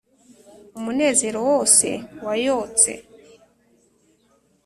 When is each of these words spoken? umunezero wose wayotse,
umunezero 0.77 1.39
wose 1.49 1.87
wayotse, 2.25 2.91